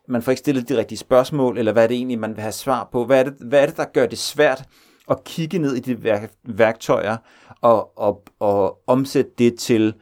man 0.09 0.23
får 0.23 0.33
ikke 0.33 0.41
stillet 0.41 0.69
de 0.69 0.77
rigtige 0.77 0.99
spørgsmål, 0.99 1.59
eller 1.59 1.73
hvad 1.73 1.83
er 1.83 1.87
det 1.87 1.97
egentlig, 1.97 2.19
man 2.19 2.37
vil 2.37 2.43
have 2.43 2.53
svar 2.53 2.89
på? 2.93 3.05
Hvad 3.05 3.21
er 3.21 3.23
det, 3.23 3.35
hvad 3.41 3.63
er 3.63 3.67
det 3.67 3.77
der 3.77 3.85
gør 3.85 4.07
det 4.07 4.19
svært 4.19 4.65
at 5.11 5.25
kigge 5.25 5.59
ned 5.59 5.75
i 5.75 5.81
de 5.81 6.29
værktøjer 6.45 7.17
og, 7.61 7.99
og, 7.99 8.23
og 8.41 8.79
omsætte 8.87 9.31
det 9.39 9.59
til 9.59 9.95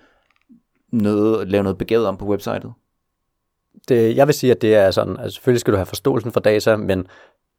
noget, 0.92 1.48
lave 1.48 1.62
noget 1.62 1.78
begavet 1.78 2.06
om 2.06 2.16
på 2.16 2.24
websitet? 2.24 2.72
Det, 3.88 4.16
jeg 4.16 4.26
vil 4.26 4.34
sige, 4.34 4.50
at 4.50 4.62
det 4.62 4.74
er 4.74 4.90
sådan, 4.90 5.16
altså 5.16 5.34
selvfølgelig 5.34 5.60
skal 5.60 5.72
du 5.72 5.76
have 5.76 5.86
forståelsen 5.86 6.32
for 6.32 6.40
data, 6.40 6.76
men 6.76 7.06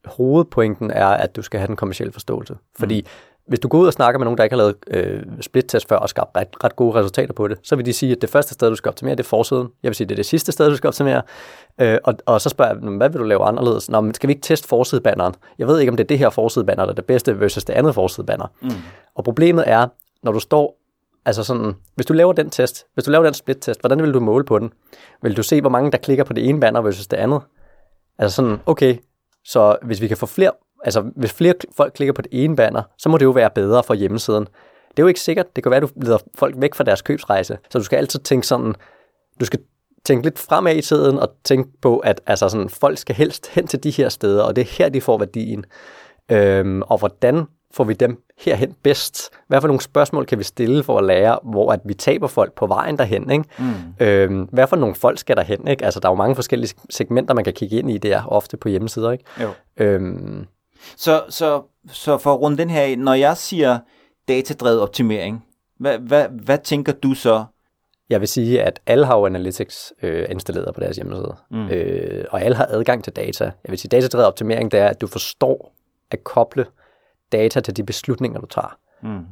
hovedpointen 0.05 0.91
er, 0.91 1.07
at 1.07 1.35
du 1.35 1.41
skal 1.41 1.59
have 1.59 1.67
den 1.67 1.75
kommercielle 1.75 2.11
forståelse. 2.11 2.55
Fordi 2.79 3.01
mm. 3.01 3.07
hvis 3.47 3.59
du 3.59 3.67
går 3.67 3.79
ud 3.79 3.87
og 3.87 3.93
snakker 3.93 4.19
med 4.19 4.25
nogen, 4.25 4.37
der 4.37 4.43
ikke 4.43 4.55
har 4.55 4.57
lavet 4.57 4.75
øh, 4.87 5.23
split-test 5.41 5.87
før 5.87 5.95
og 5.95 6.09
skabt 6.09 6.37
ret, 6.37 6.47
ret 6.63 6.75
gode 6.75 6.95
resultater 6.95 7.33
på 7.33 7.47
det, 7.47 7.57
så 7.63 7.75
vil 7.75 7.85
de 7.85 7.93
sige, 7.93 8.11
at 8.11 8.21
det 8.21 8.29
første 8.29 8.53
sted, 8.53 8.69
du 8.69 8.75
skal 8.75 8.89
optimere, 8.89 9.15
det 9.15 9.23
er 9.23 9.27
forsiden. 9.27 9.67
Jeg 9.83 9.89
vil 9.89 9.95
sige, 9.95 10.07
det 10.07 10.11
er 10.11 10.15
det 10.15 10.25
sidste 10.25 10.51
sted, 10.51 10.69
du 10.69 10.75
skal 10.75 10.87
optimere. 10.87 11.21
Øh, 11.81 11.97
og, 12.03 12.13
og 12.25 12.41
så 12.41 12.49
spørger 12.49 12.73
jeg, 12.73 12.97
hvad 12.97 13.09
vil 13.09 13.19
du 13.19 13.25
lave 13.25 13.43
anderledes? 13.43 13.89
Nå, 13.89 14.01
men 14.01 14.13
skal 14.13 14.27
vi 14.27 14.31
ikke 14.31 14.43
teste 14.43 14.67
forsidebanneren? 14.67 15.33
Jeg 15.57 15.67
ved 15.67 15.79
ikke, 15.79 15.89
om 15.89 15.97
det 15.97 16.03
er 16.03 16.07
det 16.07 16.19
her 16.19 16.29
forsidebanner, 16.29 16.85
der 16.85 16.91
er 16.91 16.95
det 16.95 17.05
bedste 17.05 17.39
versus 17.39 17.63
det 17.63 17.73
andet 17.73 17.95
forsidebanner. 17.95 18.47
Mm. 18.61 18.69
Og 19.15 19.23
problemet 19.23 19.63
er, 19.67 19.87
når 20.23 20.31
du 20.31 20.39
står 20.39 20.78
Altså 21.29 21.43
sådan, 21.43 21.75
hvis 21.95 22.05
du 22.05 22.13
laver 22.13 22.33
den 22.33 22.49
test, 22.49 22.85
hvis 22.93 23.05
du 23.05 23.11
laver 23.11 23.23
den 23.23 23.33
split-test, 23.33 23.79
hvordan 23.81 24.01
vil 24.01 24.13
du 24.13 24.19
måle 24.19 24.45
på 24.45 24.59
den? 24.59 24.73
Vil 25.21 25.37
du 25.37 25.43
se, 25.43 25.61
hvor 25.61 25.69
mange 25.69 25.91
der 25.91 25.97
klikker 25.97 26.23
på 26.23 26.33
det 26.33 26.49
ene 26.49 26.59
banner 26.59 26.81
versus 26.81 27.07
det 27.07 27.17
andet? 27.17 27.41
Altså 28.19 28.35
sådan, 28.35 28.57
okay, 28.65 28.97
så 29.45 29.77
hvis 29.81 30.01
vi 30.01 30.07
kan 30.07 30.17
få 30.17 30.25
flere, 30.25 30.51
altså 30.83 31.11
hvis 31.15 31.33
flere 31.33 31.53
folk 31.77 31.93
klikker 31.93 32.13
på 32.13 32.21
det 32.21 32.43
ene 32.43 32.55
banner, 32.55 32.81
så 32.97 33.09
må 33.09 33.17
det 33.17 33.25
jo 33.25 33.29
være 33.29 33.49
bedre 33.49 33.83
for 33.83 33.93
hjemmesiden. 33.93 34.45
Det 34.89 34.99
er 34.99 35.03
jo 35.03 35.07
ikke 35.07 35.19
sikkert. 35.19 35.55
Det 35.55 35.63
kan 35.63 35.69
være, 35.69 35.83
at 35.83 35.89
du 35.89 36.01
leder 36.01 36.17
folk 36.35 36.55
væk 36.57 36.75
fra 36.75 36.83
deres 36.83 37.01
købsrejse. 37.01 37.57
Så 37.69 37.77
du 37.77 37.83
skal 37.83 37.97
altid 37.97 38.19
tænke 38.19 38.47
sådan, 38.47 38.75
du 39.39 39.45
skal 39.45 39.59
tænke 40.05 40.23
lidt 40.23 40.39
fremad 40.39 40.75
i 40.75 40.81
tiden 40.81 41.19
og 41.19 41.29
tænke 41.43 41.69
på, 41.81 41.97
at 41.97 42.21
altså 42.27 42.49
sådan, 42.49 42.69
folk 42.69 42.97
skal 42.97 43.15
helst 43.15 43.47
hen 43.47 43.67
til 43.67 43.83
de 43.83 43.91
her 43.91 44.09
steder, 44.09 44.43
og 44.43 44.55
det 44.55 44.61
er 44.61 44.65
her, 44.77 44.89
de 44.89 45.01
får 45.01 45.17
værdien. 45.17 45.65
Øhm, 46.31 46.81
og 46.81 46.97
hvordan 46.97 47.45
får 47.73 47.83
vi 47.83 47.93
dem 47.93 48.23
herhen 48.39 48.75
bedst? 48.83 49.29
Hvad 49.47 49.61
for 49.61 49.67
nogle 49.67 49.81
spørgsmål 49.81 50.25
kan 50.25 50.37
vi 50.37 50.43
stille 50.43 50.83
for 50.83 50.97
at 50.97 51.03
lære, 51.03 51.39
hvor 51.43 51.71
at 51.71 51.79
vi 51.85 51.93
taber 51.93 52.27
folk 52.27 52.53
på 52.53 52.67
vejen 52.67 52.97
derhen? 52.97 53.31
Ikke? 53.31 53.43
Mm. 53.59 54.05
Øhm, 54.05 54.41
hvad 54.41 54.67
for 54.67 54.75
nogle 54.75 54.95
folk 54.95 55.19
skal 55.19 55.35
derhen? 55.35 55.67
Ikke? 55.67 55.85
Altså, 55.85 55.99
der 55.99 56.07
er 56.07 56.11
jo 56.11 56.15
mange 56.15 56.35
forskellige 56.35 56.75
segmenter, 56.89 57.33
man 57.33 57.43
kan 57.43 57.53
kigge 57.53 57.79
ind 57.79 57.91
i 57.91 57.97
der, 57.97 58.25
ofte 58.25 58.57
på 58.57 58.69
hjemmesider. 58.69 59.11
Ikke? 59.11 59.23
Jo. 59.41 59.49
Øhm. 59.77 60.45
Så, 60.97 61.23
så, 61.29 61.61
så 61.91 62.17
for 62.17 62.33
at 62.33 62.41
runde 62.41 62.57
den 62.57 62.69
her 62.69 62.97
når 62.97 63.13
jeg 63.13 63.37
siger 63.37 63.79
datadrevet 64.27 64.81
optimering, 64.81 65.45
hvad, 65.79 65.97
hvad, 65.97 66.25
hvad 66.43 66.57
tænker 66.57 66.93
du 66.93 67.13
så? 67.13 67.45
Jeg 68.09 68.19
vil 68.19 68.27
sige, 68.27 68.63
at 68.63 68.79
alle 68.85 69.05
har 69.05 69.17
jo 69.17 69.25
Analytics 69.25 69.93
øh, 70.03 70.25
installeret 70.29 70.75
på 70.75 70.81
deres 70.81 70.95
hjemmeside, 70.95 71.35
mm. 71.51 71.67
øh, 71.67 72.25
og 72.29 72.41
alle 72.41 72.55
har 72.55 72.65
adgang 72.69 73.03
til 73.03 73.13
data. 73.13 73.43
Jeg 73.43 73.69
vil 73.69 73.79
sige, 73.79 73.89
datadrevet 73.89 74.27
optimering, 74.27 74.71
det 74.71 74.79
er, 74.79 74.87
at 74.87 75.01
du 75.01 75.07
forstår 75.07 75.73
at 76.11 76.23
koble 76.23 76.65
data 77.31 77.59
til 77.59 77.77
de 77.77 77.83
beslutninger, 77.83 78.39
du 78.39 78.45
tager. 78.45 78.77
Mm. 79.01 79.25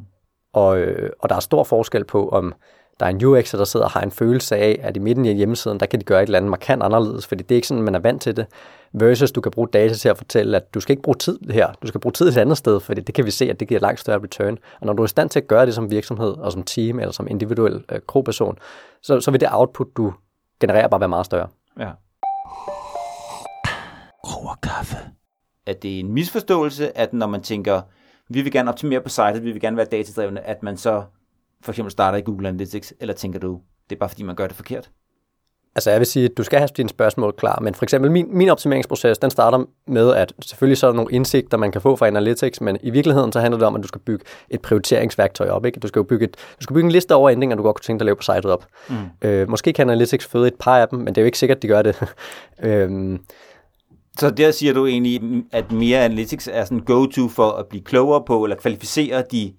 Og, 0.53 0.77
øh, 0.77 1.09
og 1.19 1.29
der 1.29 1.35
er 1.35 1.39
stor 1.39 1.63
forskel 1.63 2.05
på, 2.05 2.29
om 2.29 2.53
der 2.99 3.05
er 3.05 3.09
en 3.09 3.21
UX'er, 3.21 3.57
der 3.57 3.63
sidder 3.63 3.85
og 3.85 3.91
har 3.91 4.01
en 4.01 4.11
følelse 4.11 4.55
af, 4.55 4.79
at 4.83 4.97
i 4.97 4.99
midten 4.99 5.25
af 5.25 5.35
hjemmesiden, 5.35 5.79
der 5.79 5.85
kan 5.85 5.99
de 5.99 6.05
gøre 6.05 6.23
et 6.23 6.27
eller 6.27 6.39
andet 6.39 6.49
markant 6.49 6.83
anderledes, 6.83 7.27
fordi 7.27 7.43
det 7.43 7.51
er 7.51 7.55
ikke 7.55 7.67
sådan, 7.67 7.83
man 7.83 7.95
er 7.95 7.99
vant 7.99 8.21
til 8.21 8.37
det, 8.37 8.45
versus 8.93 9.31
du 9.31 9.41
kan 9.41 9.51
bruge 9.51 9.67
data 9.67 9.93
til 9.93 10.09
at 10.09 10.17
fortælle, 10.17 10.57
at 10.57 10.73
du 10.73 10.79
skal 10.79 10.93
ikke 10.93 11.01
bruge 11.01 11.15
tid 11.15 11.39
her, 11.49 11.73
du 11.81 11.87
skal 11.87 12.01
bruge 12.01 12.13
tid 12.13 12.27
et 12.27 12.37
andet 12.37 12.57
sted, 12.57 12.79
fordi 12.79 13.01
det 13.01 13.15
kan 13.15 13.25
vi 13.25 13.31
se, 13.31 13.49
at 13.49 13.59
det 13.59 13.67
giver 13.67 13.79
langt 13.79 13.99
større 13.99 14.23
return. 14.23 14.57
Og 14.79 14.85
når 14.85 14.93
du 14.93 15.03
er 15.03 15.05
i 15.05 15.09
stand 15.09 15.29
til 15.29 15.39
at 15.39 15.47
gøre 15.47 15.65
det 15.65 15.73
som 15.73 15.91
virksomhed, 15.91 16.31
og 16.37 16.51
som 16.51 16.63
team, 16.63 16.99
eller 16.99 17.11
som 17.11 17.27
individuel 17.29 17.83
øh, 17.91 17.99
kroperson, 18.07 18.57
så, 19.01 19.19
så 19.19 19.31
vil 19.31 19.39
det 19.39 19.49
output, 19.51 19.87
du 19.97 20.13
genererer, 20.59 20.87
bare 20.87 20.99
være 20.99 21.09
meget 21.09 21.25
større. 21.25 21.47
Ja. 21.79 21.91
Over 24.23 24.55
kaffe. 24.63 25.16
At 25.67 25.83
det 25.83 25.95
er 25.95 25.99
en 25.99 26.11
misforståelse, 26.11 26.97
at 26.97 27.13
når 27.13 27.27
man 27.27 27.41
tænker, 27.41 27.81
vi 28.29 28.41
vil 28.41 28.51
gerne 28.51 28.69
optimere 28.69 29.01
på 29.01 29.09
sitet, 29.09 29.43
vi 29.43 29.51
vil 29.51 29.61
gerne 29.61 29.77
være 29.77 29.85
datadrevne, 29.85 30.41
at 30.41 30.63
man 30.63 30.77
så 30.77 31.03
for 31.61 31.71
eksempel 31.71 31.91
starter 31.91 32.17
i 32.17 32.21
Google 32.21 32.47
Analytics, 32.47 32.93
eller 32.99 33.13
tænker 33.13 33.39
du, 33.39 33.59
det 33.89 33.95
er 33.95 33.99
bare 33.99 34.09
fordi, 34.09 34.23
man 34.23 34.35
gør 34.35 34.47
det 34.47 34.55
forkert? 34.55 34.89
Altså 35.75 35.91
jeg 35.91 35.99
vil 35.99 36.07
sige, 36.07 36.25
at 36.25 36.37
du 36.37 36.43
skal 36.43 36.59
have 36.59 36.69
dine 36.77 36.89
spørgsmål 36.89 37.33
klar, 37.37 37.59
men 37.61 37.75
for 37.75 37.85
eksempel 37.85 38.11
min, 38.11 38.37
min 38.37 38.49
optimeringsproces, 38.49 39.17
den 39.17 39.31
starter 39.31 39.65
med, 39.87 40.13
at 40.13 40.33
selvfølgelig 40.41 40.77
så 40.77 40.87
er 40.87 40.91
der 40.91 40.95
nogle 40.95 41.11
indsigter, 41.11 41.57
man 41.57 41.71
kan 41.71 41.81
få 41.81 41.95
fra 41.95 42.07
Analytics, 42.07 42.61
men 42.61 42.77
i 42.83 42.89
virkeligheden 42.89 43.31
så 43.31 43.39
handler 43.39 43.57
det 43.57 43.67
om, 43.67 43.75
at 43.75 43.83
du 43.83 43.87
skal 43.87 44.01
bygge 44.01 44.25
et 44.49 44.61
prioriteringsværktøj 44.61 45.49
op. 45.49 45.65
Ikke? 45.65 45.79
Du 45.79 45.87
skal 45.87 45.99
jo 45.99 46.03
bygge, 46.03 46.25
et, 46.25 46.35
du 46.35 46.63
skal 46.63 46.73
bygge 46.73 46.85
en 46.85 46.91
liste 46.91 47.15
over 47.15 47.29
ændringer, 47.29 47.55
du 47.55 47.63
godt 47.63 47.75
kunne 47.75 47.83
tænke 47.83 47.99
dig 47.99 48.03
at 48.03 48.05
lave 48.05 48.15
på 48.15 48.21
sitet 48.21 48.45
op. 48.45 48.65
Mm. 48.89 48.95
Øh, 49.21 49.49
måske 49.49 49.73
kan 49.73 49.89
Analytics 49.89 50.25
føde 50.25 50.47
et 50.47 50.55
par 50.59 50.79
af 50.79 50.87
dem, 50.87 50.99
men 50.99 51.07
det 51.07 51.17
er 51.17 51.21
jo 51.21 51.25
ikke 51.25 51.39
sikkert, 51.39 51.61
de 51.61 51.67
gør 51.67 51.81
det. 51.81 52.13
øhm, 52.63 53.19
så 54.19 54.29
der 54.29 54.51
siger 54.51 54.73
du 54.73 54.85
egentlig, 54.85 55.43
at 55.51 55.71
mere 55.71 55.99
Analytics 55.99 56.49
er 56.51 56.65
sådan 56.65 56.79
go-to 56.79 57.27
for 57.27 57.51
at 57.51 57.65
blive 57.65 57.83
klogere 57.83 58.23
på, 58.27 58.43
eller 58.43 58.55
kvalificere 58.57 59.23
de 59.31 59.53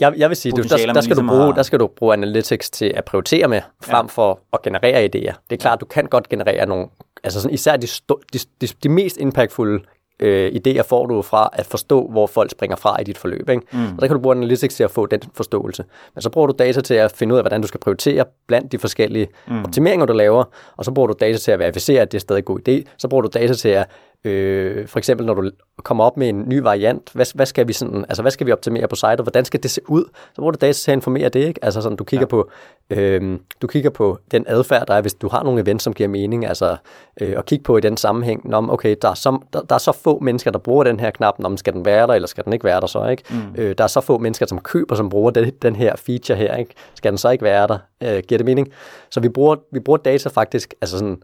jeg, 0.00 0.14
jeg 0.16 0.28
vil 0.28 0.36
sige, 0.36 0.52
du, 0.52 0.62
der, 0.62 0.68
der, 0.68 0.76
skal 0.76 0.94
ligesom 0.94 1.26
du 1.26 1.32
bruge, 1.32 1.44
har... 1.44 1.52
der 1.52 1.62
skal 1.62 1.78
du 1.80 1.86
bruge 1.86 2.12
Analytics 2.12 2.70
til 2.70 2.92
at 2.94 3.04
prioritere 3.04 3.48
med, 3.48 3.60
frem 3.82 4.06
ja. 4.06 4.10
for 4.10 4.40
at 4.52 4.62
generere 4.62 5.04
idéer. 5.04 5.34
Det 5.50 5.52
er 5.52 5.56
klart, 5.56 5.80
du 5.80 5.86
kan 5.86 6.06
godt 6.06 6.28
generere 6.28 6.66
nogle, 6.66 6.86
altså 7.24 7.40
sådan, 7.40 7.54
især 7.54 7.76
de, 7.76 7.86
de, 8.32 8.38
de, 8.60 8.66
de 8.82 8.88
mest 8.88 9.16
impactfulde 9.16 9.84
øh, 10.20 10.52
idéer 10.52 10.82
får 10.82 11.06
du 11.06 11.22
fra 11.22 11.48
at 11.52 11.66
forstå, 11.66 12.08
hvor 12.08 12.26
folk 12.26 12.50
springer 12.50 12.76
fra 12.76 13.00
i 13.00 13.04
dit 13.04 13.18
forløb. 13.18 13.48
Ikke? 13.48 13.62
Mm. 13.72 13.84
Og 13.84 14.00
så 14.00 14.06
kan 14.06 14.16
du 14.16 14.22
bruge 14.22 14.36
Analytics 14.36 14.74
til 14.74 14.84
at 14.84 14.90
få 14.90 15.06
den 15.06 15.20
forståelse. 15.34 15.84
Men 16.14 16.22
så 16.22 16.30
bruger 16.30 16.46
du 16.46 16.54
data 16.58 16.80
til 16.80 16.94
at 16.94 17.12
finde 17.12 17.34
ud 17.34 17.38
af, 17.38 17.42
hvordan 17.42 17.60
du 17.60 17.66
skal 17.66 17.80
prioritere 17.80 18.24
blandt 18.46 18.72
de 18.72 18.78
forskellige 18.78 19.28
mm. 19.48 19.64
optimeringer, 19.64 20.06
du 20.06 20.12
laver, 20.12 20.44
og 20.76 20.84
så 20.84 20.90
bruger 20.90 21.06
du 21.06 21.14
data 21.20 21.38
til 21.38 21.50
at 21.50 21.58
verificere, 21.58 22.02
at 22.02 22.12
det 22.12 22.18
er 22.18 22.20
stadig 22.20 22.38
en 22.38 22.44
god 22.44 22.68
idé. 22.68 22.82
Så 22.96 23.08
bruger 23.08 23.22
du 23.22 23.28
data 23.34 23.54
til 23.54 23.68
at 23.68 23.86
Øh, 24.24 24.88
for 24.88 24.98
eksempel 24.98 25.26
når 25.26 25.34
du 25.34 25.50
kommer 25.82 26.04
op 26.04 26.16
med 26.16 26.28
en 26.28 26.48
ny 26.48 26.60
variant, 26.60 27.10
hvad, 27.14 27.26
hvad, 27.34 27.46
skal 27.46 27.68
vi 27.68 27.72
sådan, 27.72 28.04
altså, 28.08 28.22
hvad 28.22 28.30
skal 28.30 28.46
vi 28.46 28.52
optimere 28.52 28.88
på 28.88 28.96
sitet, 28.96 29.20
hvordan 29.20 29.44
skal 29.44 29.62
det 29.62 29.70
se 29.70 29.80
ud? 29.88 30.04
Så 30.14 30.36
bruger 30.36 30.52
du 30.52 30.58
data 30.60 30.72
til 30.72 30.90
at 30.90 30.96
informere 30.96 31.28
det, 31.28 31.40
ikke? 31.40 31.64
Altså 31.64 31.80
sådan, 31.82 31.96
du 31.96 32.04
kigger, 32.04 32.26
ja. 32.26 32.28
på, 32.28 32.50
øh, 32.90 33.38
du 33.62 33.66
kigger 33.66 33.90
på 33.90 34.18
den 34.30 34.44
adfærd, 34.48 34.86
der 34.86 34.94
er, 34.94 35.00
hvis 35.00 35.14
du 35.14 35.28
har 35.28 35.42
nogle 35.42 35.62
events, 35.62 35.84
som 35.84 35.92
giver 35.92 36.08
mening, 36.08 36.46
altså 36.46 36.76
øh, 37.20 37.34
at 37.38 37.46
kigge 37.46 37.62
på 37.62 37.76
i 37.76 37.80
den 37.80 37.96
sammenhæng, 37.96 38.48
Nå, 38.48 38.66
okay, 38.70 38.96
der 39.02 39.08
er, 39.08 39.14
så, 39.14 39.38
der, 39.52 39.60
der 39.60 39.74
er 39.74 39.78
så 39.78 39.92
få 39.92 40.18
mennesker, 40.18 40.50
der 40.50 40.58
bruger 40.58 40.84
den 40.84 41.00
her 41.00 41.10
knap, 41.10 41.38
Nå, 41.38 41.56
skal 41.56 41.72
den 41.72 41.84
være 41.84 42.06
der, 42.06 42.14
eller 42.14 42.28
skal 42.28 42.44
den 42.44 42.52
ikke 42.52 42.64
være 42.64 42.80
der 42.80 42.86
så, 42.86 43.06
ikke? 43.06 43.22
Mm. 43.30 43.54
Øh, 43.58 43.74
der 43.78 43.84
er 43.84 43.88
så 43.88 44.00
få 44.00 44.18
mennesker, 44.18 44.46
som 44.46 44.60
køber, 44.60 44.94
som 44.94 45.08
bruger 45.08 45.30
den, 45.30 45.50
den 45.62 45.76
her 45.76 45.96
feature 45.96 46.38
her, 46.38 46.56
ikke? 46.56 46.74
Skal 46.94 47.12
den 47.12 47.18
så 47.18 47.30
ikke 47.30 47.44
være 47.44 47.66
der? 47.66 47.78
Øh, 48.02 48.22
giver 48.28 48.38
det 48.38 48.44
mening? 48.44 48.68
Så 49.10 49.20
vi 49.20 49.28
bruger, 49.28 49.56
vi 49.72 49.80
bruger 49.80 49.96
data 49.96 50.28
faktisk, 50.28 50.74
altså 50.80 50.98
sådan, 50.98 51.22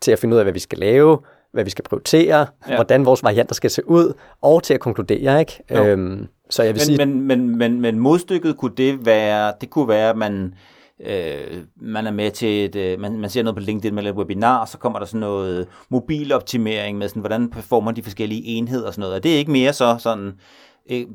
til 0.00 0.12
at 0.12 0.18
finde 0.18 0.34
ud 0.34 0.38
af, 0.38 0.44
hvad 0.44 0.52
vi 0.52 0.58
skal 0.58 0.78
lave, 0.78 1.18
hvad 1.52 1.64
vi 1.64 1.70
skal 1.70 1.84
prioritere, 1.84 2.46
ja. 2.68 2.74
hvordan 2.74 3.06
vores 3.06 3.22
varianter 3.22 3.54
skal 3.54 3.70
se 3.70 3.88
ud, 3.88 4.12
og 4.42 4.62
til 4.62 4.74
at 4.74 4.80
konkludere, 4.80 5.40
ikke? 5.40 5.62
Øhm, 5.70 6.26
så 6.50 6.62
jeg 6.62 6.74
vil 6.74 6.80
men, 6.80 6.84
sige... 6.84 7.06
Men, 7.06 7.20
men, 7.20 7.58
men, 7.58 7.80
men 7.80 7.98
modstykket 7.98 8.56
kunne 8.56 8.74
det 8.76 9.06
være, 9.06 9.52
det 9.60 9.70
kunne 9.70 9.88
være, 9.88 10.10
at 10.10 10.16
man, 10.16 10.54
øh, 11.06 11.62
man 11.76 12.06
er 12.06 12.10
med 12.10 12.30
til 12.30 12.64
et, 12.64 12.76
øh, 12.76 13.00
man, 13.00 13.18
man 13.18 13.30
ser 13.30 13.42
noget 13.42 13.56
på 13.56 13.60
LinkedIn 13.60 13.94
med 13.94 14.06
et 14.06 14.14
webinar, 14.14 14.58
og 14.58 14.68
så 14.68 14.78
kommer 14.78 14.98
der 14.98 15.06
sådan 15.06 15.20
noget 15.20 15.66
mobiloptimering 15.88 16.98
med 16.98 17.08
sådan, 17.08 17.20
hvordan 17.20 17.50
performer 17.50 17.92
de 17.92 18.02
forskellige 18.02 18.44
enheder 18.44 18.86
og 18.86 18.94
sådan 18.94 19.00
noget. 19.00 19.16
Og 19.16 19.22
det 19.22 19.34
er 19.34 19.38
ikke 19.38 19.50
mere 19.50 19.72
så 19.72 19.96
sådan, 19.98 20.32
Øh, 20.90 21.06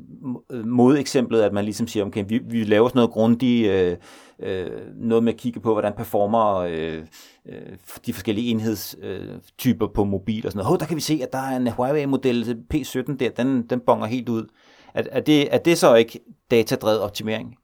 modeksemplet, 0.66 1.42
at 1.42 1.52
man 1.52 1.64
ligesom 1.64 1.88
siger, 1.88 2.04
okay, 2.04 2.24
vi, 2.28 2.40
vi 2.50 2.64
laver 2.64 2.88
sådan 2.88 2.98
noget 2.98 3.10
grundigt, 3.10 3.70
øh, 3.70 3.96
øh, 4.42 4.70
noget 4.96 5.24
med 5.24 5.32
at 5.32 5.38
kigge 5.38 5.60
på, 5.60 5.72
hvordan 5.72 5.92
performer 5.92 6.54
øh, 6.56 6.98
øh, 7.48 7.76
de 8.06 8.12
forskellige 8.12 8.50
enhedstyper 8.50 9.86
på 9.86 10.04
mobil 10.04 10.46
og 10.46 10.52
sådan 10.52 10.58
noget. 10.58 10.68
Hov, 10.68 10.78
der 10.78 10.86
kan 10.86 10.96
vi 10.96 11.00
se, 11.00 11.20
at 11.22 11.32
der 11.32 11.38
er 11.38 11.56
en 11.56 11.68
Huawei-model 11.68 12.56
P17 12.74 13.16
der, 13.16 13.30
den, 13.36 13.62
den 13.62 13.80
bonger 13.80 14.06
helt 14.06 14.28
ud. 14.28 14.46
Er, 14.94 15.02
er, 15.12 15.20
det, 15.20 15.54
er 15.54 15.58
det 15.58 15.78
så 15.78 15.94
ikke 15.94 16.20
datadrevet 16.50 17.00
optimering? 17.00 17.56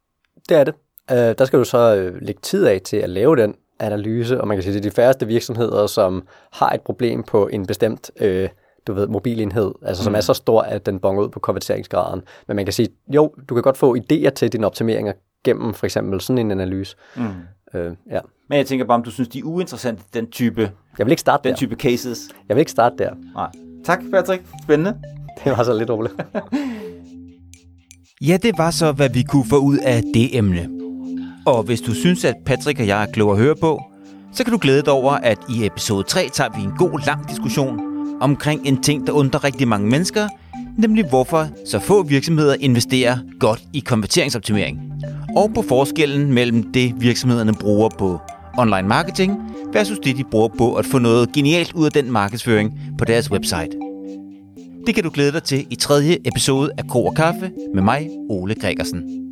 Det 0.48 0.56
er 0.56 0.64
det. 0.64 0.74
Øh, 1.10 1.34
der 1.38 1.44
skal 1.44 1.58
du 1.58 1.64
så 1.64 1.96
øh, 1.96 2.22
lægge 2.22 2.40
tid 2.40 2.66
af 2.66 2.80
til 2.80 2.96
at 2.96 3.10
lave 3.10 3.36
den 3.36 3.54
analyse, 3.80 4.40
og 4.40 4.48
man 4.48 4.56
kan 4.56 4.62
sige, 4.62 4.76
at 4.76 4.82
det 4.82 4.86
er 4.86 4.90
de 4.90 4.94
færreste 4.94 5.26
virksomheder, 5.26 5.86
som 5.86 6.26
har 6.52 6.70
et 6.70 6.80
problem 6.80 7.22
på 7.22 7.48
en 7.48 7.66
bestemt 7.66 8.10
øh, 8.20 8.48
du 8.86 8.92
ved, 8.92 9.06
mobilenhed, 9.06 9.72
altså 9.82 10.04
som 10.04 10.12
mm. 10.12 10.16
er 10.16 10.20
så 10.20 10.34
stor, 10.34 10.62
at 10.62 10.86
den 10.86 10.98
bonger 10.98 11.22
ud 11.22 11.28
på 11.28 11.40
konverteringsgraden. 11.40 12.22
Men 12.48 12.56
man 12.56 12.66
kan 12.66 12.72
sige, 12.72 12.88
jo, 13.14 13.34
du 13.48 13.54
kan 13.54 13.62
godt 13.62 13.76
få 13.76 13.96
idéer 13.96 14.30
til 14.30 14.52
dine 14.52 14.66
optimeringer 14.66 15.12
gennem 15.44 15.74
for 15.74 15.86
eksempel 15.86 16.20
sådan 16.20 16.38
en 16.38 16.50
analyse. 16.50 16.96
Mm. 17.16 17.22
Øh, 17.74 17.92
ja. 18.10 18.20
Men 18.48 18.58
jeg 18.58 18.66
tænker 18.66 18.84
bare, 18.86 18.94
om 18.94 19.02
du 19.02 19.10
synes, 19.10 19.28
de 19.28 19.38
er 19.38 19.42
uinteressante, 19.44 20.02
den 20.14 20.30
type, 20.30 20.70
jeg 20.98 21.06
vil 21.06 21.10
ikke 21.10 21.20
starte 21.20 21.44
den 21.44 21.50
der. 21.50 21.56
type 21.56 21.74
cases. 21.74 22.28
Jeg 22.48 22.56
vil 22.56 22.60
ikke 22.60 22.70
starte 22.70 22.96
der. 22.98 23.10
Nej. 23.34 23.50
Tak, 23.84 24.00
Patrick. 24.10 24.42
Spændende. 24.62 24.98
Det 25.44 25.52
var 25.52 25.62
så 25.62 25.78
lidt 25.78 25.90
roligt. 25.90 26.14
ja, 28.28 28.38
det 28.42 28.58
var 28.58 28.70
så, 28.70 28.92
hvad 28.92 29.08
vi 29.08 29.22
kunne 29.22 29.44
få 29.50 29.56
ud 29.56 29.78
af 29.78 30.02
det 30.14 30.36
emne. 30.36 30.68
Og 31.46 31.62
hvis 31.62 31.80
du 31.80 31.94
synes, 31.94 32.24
at 32.24 32.34
Patrick 32.46 32.80
og 32.80 32.86
jeg 32.86 33.02
er 33.02 33.06
kloge 33.12 33.32
at 33.32 33.38
høre 33.38 33.56
på, 33.56 33.82
så 34.32 34.44
kan 34.44 34.52
du 34.52 34.58
glæde 34.62 34.82
dig 34.82 34.92
over, 34.92 35.12
at 35.12 35.38
i 35.48 35.66
episode 35.66 36.02
3 36.02 36.28
tager 36.32 36.50
vi 36.56 36.62
en 36.62 36.72
god 36.78 37.06
lang 37.06 37.28
diskussion 37.28 37.89
omkring 38.20 38.66
en 38.66 38.82
ting, 38.82 39.06
der 39.06 39.12
undrer 39.12 39.44
rigtig 39.44 39.68
mange 39.68 39.88
mennesker, 39.88 40.28
nemlig 40.78 41.04
hvorfor 41.08 41.48
så 41.66 41.78
få 41.78 42.02
virksomheder 42.02 42.56
investerer 42.60 43.18
godt 43.38 43.62
i 43.72 43.80
konverteringsoptimering 43.80 44.80
og 45.36 45.50
på 45.54 45.62
forskellen 45.62 46.32
mellem 46.32 46.72
det, 46.72 46.94
virksomhederne 47.00 47.52
bruger 47.54 47.88
på 47.98 48.18
online 48.58 48.88
marketing, 48.88 49.36
versus 49.72 49.98
det, 49.98 50.16
de 50.16 50.24
bruger 50.24 50.48
på 50.58 50.74
at 50.74 50.86
få 50.86 50.98
noget 50.98 51.32
genialt 51.32 51.72
ud 51.72 51.84
af 51.84 51.92
den 51.92 52.12
markedsføring 52.12 52.80
på 52.98 53.04
deres 53.04 53.30
website. 53.30 53.70
Det 54.86 54.94
kan 54.94 55.04
du 55.04 55.10
glæde 55.14 55.32
dig 55.32 55.42
til 55.42 55.66
i 55.70 55.74
tredje 55.74 56.18
episode 56.24 56.70
af 56.78 56.86
Kro 56.86 57.06
og 57.06 57.14
Kaffe 57.14 57.50
med 57.74 57.82
mig, 57.82 58.10
Ole 58.28 58.54
Gregersen. 58.54 59.29